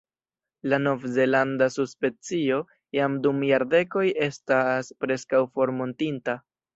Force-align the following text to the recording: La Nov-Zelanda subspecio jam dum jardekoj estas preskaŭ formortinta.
La 0.71 0.77
Nov-Zelanda 0.83 1.65
subspecio 1.73 2.57
jam 2.99 3.17
dum 3.25 3.43
jardekoj 3.49 4.05
estas 4.29 4.89
preskaŭ 5.05 5.43
formortinta. 5.59 6.35